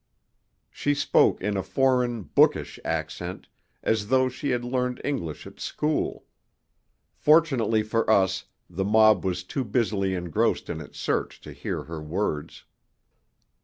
[0.71, 3.47] She spoke in a foreign, bookish accent,
[3.83, 6.25] as though she had learned English at school.
[7.13, 12.01] Fortunately for us the mob was too busily engrossed in its search to hear her
[12.01, 12.63] words.